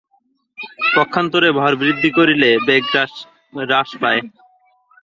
[0.95, 2.83] পক্ষান্তরে ভর বৃদ্ধি করিলে বেগ
[3.61, 4.21] হ্রাস পায়।